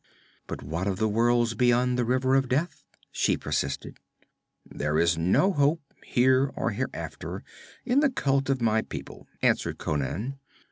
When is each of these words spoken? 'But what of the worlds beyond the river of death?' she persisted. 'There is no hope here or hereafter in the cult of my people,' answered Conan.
'But 0.47 0.63
what 0.63 0.87
of 0.87 0.97
the 0.97 1.07
worlds 1.07 1.53
beyond 1.53 1.95
the 1.95 2.03
river 2.03 2.33
of 2.33 2.49
death?' 2.49 2.83
she 3.11 3.37
persisted. 3.37 3.99
'There 4.65 4.97
is 4.97 5.15
no 5.15 5.53
hope 5.53 5.83
here 6.03 6.51
or 6.55 6.71
hereafter 6.71 7.43
in 7.85 7.99
the 7.99 8.09
cult 8.09 8.49
of 8.49 8.61
my 8.63 8.81
people,' 8.81 9.27
answered 9.43 9.77
Conan. 9.77 10.39